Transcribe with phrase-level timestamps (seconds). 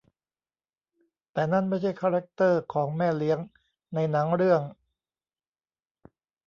[1.31, 3.39] แต่นั่นไม่ใช่คาแรคเตอร์ของแม่เลี้ยง
[3.95, 4.61] ในหนังเรื่อง